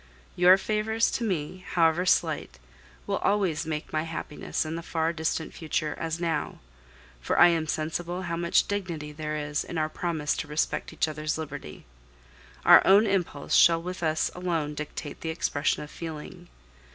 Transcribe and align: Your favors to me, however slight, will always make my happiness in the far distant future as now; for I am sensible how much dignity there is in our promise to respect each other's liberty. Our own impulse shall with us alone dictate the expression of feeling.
Your 0.35 0.57
favors 0.57 1.11
to 1.11 1.23
me, 1.23 1.63
however 1.73 2.07
slight, 2.07 2.57
will 3.05 3.19
always 3.19 3.67
make 3.67 3.93
my 3.93 4.01
happiness 4.01 4.65
in 4.65 4.75
the 4.75 4.81
far 4.81 5.13
distant 5.13 5.53
future 5.53 5.93
as 5.99 6.19
now; 6.19 6.57
for 7.21 7.37
I 7.37 7.49
am 7.49 7.67
sensible 7.67 8.23
how 8.23 8.35
much 8.35 8.67
dignity 8.67 9.11
there 9.11 9.35
is 9.37 9.63
in 9.63 9.77
our 9.77 9.89
promise 9.89 10.35
to 10.37 10.47
respect 10.47 10.91
each 10.91 11.07
other's 11.07 11.37
liberty. 11.37 11.85
Our 12.65 12.81
own 12.83 13.05
impulse 13.05 13.53
shall 13.53 13.79
with 13.83 14.01
us 14.01 14.31
alone 14.33 14.73
dictate 14.73 15.21
the 15.21 15.29
expression 15.29 15.83
of 15.83 15.91
feeling. 15.91 16.47